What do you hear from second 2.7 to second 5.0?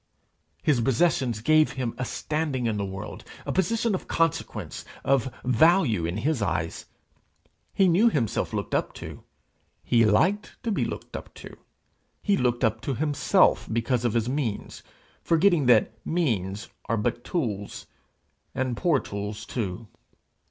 the world a position of consequence